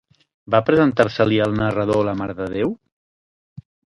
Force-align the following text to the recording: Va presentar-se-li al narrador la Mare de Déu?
Va 0.53 0.61
presentar-se-li 0.69 1.37
al 1.45 1.53
narrador 1.59 2.01
la 2.09 2.17
Mare 2.21 2.37
de 2.41 2.49
Déu? 2.57 2.75